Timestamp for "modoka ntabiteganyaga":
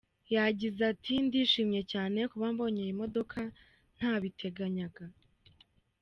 3.01-5.03